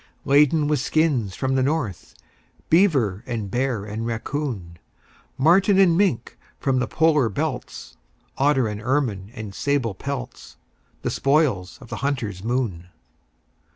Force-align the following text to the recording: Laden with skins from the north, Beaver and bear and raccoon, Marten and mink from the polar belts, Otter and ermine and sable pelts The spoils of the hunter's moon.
Laden 0.25 0.67
with 0.67 0.79
skins 0.79 1.35
from 1.35 1.53
the 1.53 1.61
north, 1.61 2.15
Beaver 2.71 3.21
and 3.27 3.51
bear 3.51 3.85
and 3.85 4.03
raccoon, 4.07 4.79
Marten 5.37 5.77
and 5.77 5.95
mink 5.95 6.39
from 6.59 6.79
the 6.79 6.87
polar 6.87 7.29
belts, 7.29 7.97
Otter 8.35 8.67
and 8.67 8.81
ermine 8.81 9.29
and 9.35 9.53
sable 9.53 9.93
pelts 9.93 10.57
The 11.03 11.11
spoils 11.11 11.77
of 11.81 11.89
the 11.89 11.97
hunter's 11.97 12.43
moon. 12.43 12.87